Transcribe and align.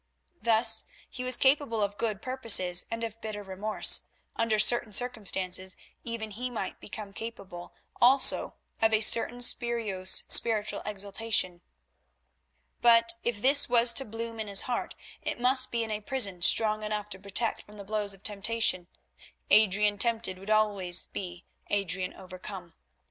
Thus: 0.41 0.85
he 1.11 1.23
was 1.23 1.37
capable 1.37 1.83
of 1.83 1.95
good 1.95 2.23
purposes 2.23 2.85
and 2.89 3.03
of 3.03 3.21
bitter 3.21 3.43
remorse; 3.43 4.01
under 4.35 4.57
certain 4.57 4.93
circumstances 4.93 5.77
even 6.03 6.31
he 6.31 6.49
might 6.49 6.79
become 6.79 7.13
capable 7.13 7.75
also 8.01 8.55
of 8.81 8.93
a 8.95 9.01
certain 9.01 9.43
spurious 9.43 10.23
spiritual 10.27 10.81
exaltation. 10.87 11.61
But 12.81 13.13
if 13.23 13.43
this 13.43 13.69
was 13.69 13.93
to 13.93 14.03
bloom 14.03 14.39
in 14.39 14.47
his 14.47 14.63
heart, 14.63 14.95
it 15.21 15.39
must 15.39 15.71
be 15.71 15.83
in 15.83 15.91
a 15.91 16.01
prison 16.01 16.41
strong 16.41 16.81
enough 16.81 17.07
to 17.09 17.19
protect 17.19 17.61
from 17.61 17.77
the 17.77 17.83
blows 17.83 18.15
of 18.15 18.23
temptation. 18.23 18.87
Adrian 19.51 19.99
tempted 19.99 20.39
would 20.39 20.49
always 20.49 21.05
be 21.05 21.45
Adrian 21.69 22.15
overcome. 22.15 22.73